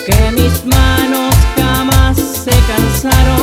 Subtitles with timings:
[0.06, 3.39] Que mis manos jamás se cansaron.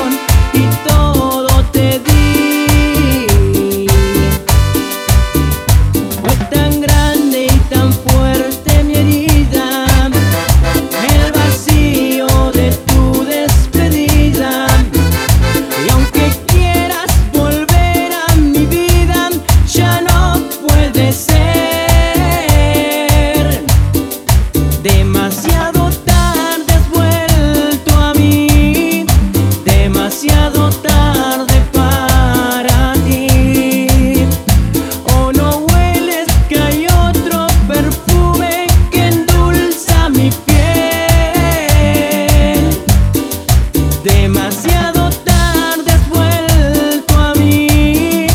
[44.08, 48.26] Demasiado tarde has vuelto a mí,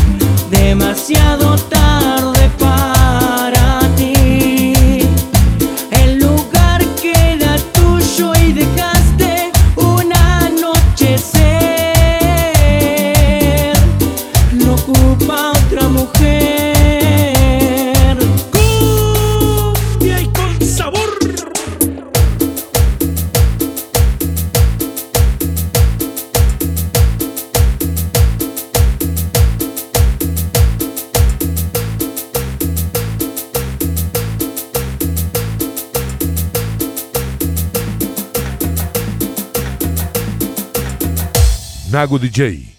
[0.51, 5.01] demasiado tarde para ti.
[5.89, 11.33] El lugar que era tuyo y dejaste un anochecer.
[14.51, 16.52] Lo ocupa otra mujer.
[41.93, 42.72] Nago DJ.